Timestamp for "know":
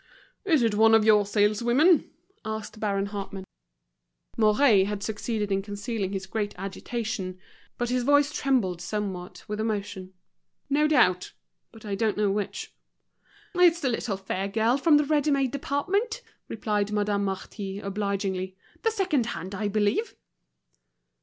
12.17-12.31